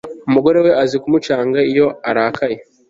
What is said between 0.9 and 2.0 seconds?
kumucunga iyo